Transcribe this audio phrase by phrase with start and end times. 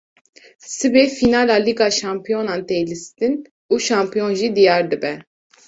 [0.77, 3.35] Sibê fînala Lîga Şampiyonan tê lîstin
[3.71, 5.13] û şampiyon jî diyar dibe